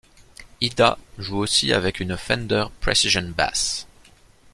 [0.61, 3.85] Ida joue aussi avec une Fender Precision Bass.